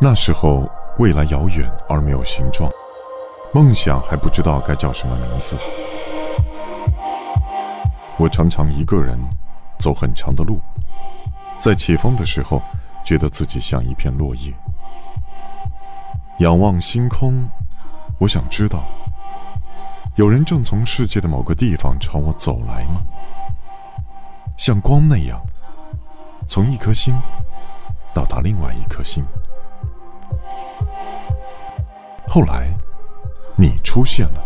[0.00, 0.68] 那时候，
[0.98, 2.70] 未来遥远而没有形状，
[3.52, 5.56] 梦想还不知道该叫什么名字。
[8.18, 9.18] 我常常一个人
[9.78, 10.60] 走很长的路，
[11.60, 12.62] 在起风的时候，
[13.04, 14.52] 觉得自己像一片落叶。
[16.40, 17.48] 仰望星空，
[18.18, 18.82] 我想知道，
[20.14, 23.00] 有人正从世界的某个地方朝我走来吗？
[24.56, 25.40] 像光那样，
[26.46, 27.14] 从一颗星
[28.16, 29.22] 到达另外一颗星。
[32.26, 32.74] 后来，
[33.58, 34.42] 你出现了，